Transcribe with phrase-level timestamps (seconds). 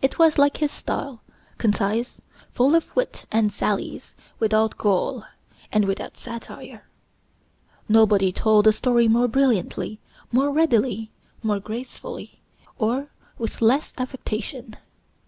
[0.00, 1.20] It was, like his style,
[1.58, 2.20] concise,
[2.52, 5.24] full of wit and sallies, without gall,
[5.72, 6.86] and without satire.
[7.88, 9.98] Nobody told a story more brilliantly,
[10.30, 11.10] more readily,
[11.42, 12.40] more gracefully,
[12.78, 14.76] or with less affectation.